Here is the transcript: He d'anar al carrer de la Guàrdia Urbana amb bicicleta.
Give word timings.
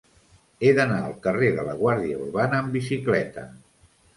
He 0.61 0.71
d'anar 0.77 0.97
al 1.09 1.13
carrer 1.27 1.51
de 1.59 1.65
la 1.69 1.75
Guàrdia 1.83 2.17
Urbana 2.25 2.63
amb 2.63 2.79
bicicleta. 2.79 3.45